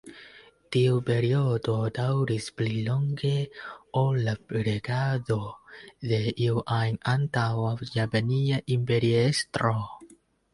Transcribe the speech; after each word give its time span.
Tiu 0.75 1.01
periodo 1.07 1.73
daŭris 1.97 2.47
pli 2.61 2.71
longe 2.87 3.33
ol 4.01 4.17
la 4.29 4.33
regado 4.69 5.37
de 6.13 6.21
iu 6.47 6.65
ajn 6.79 6.99
antaŭa 7.15 7.77
japania 7.99 8.61
imperiestro. 8.79 9.77